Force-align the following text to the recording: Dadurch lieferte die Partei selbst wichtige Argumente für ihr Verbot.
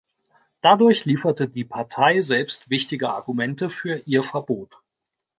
Dadurch 0.63 1.05
lieferte 1.05 1.47
die 1.47 1.63
Partei 1.63 2.21
selbst 2.21 2.71
wichtige 2.71 3.11
Argumente 3.13 3.69
für 3.69 3.99
ihr 4.07 4.23
Verbot. 4.23 4.81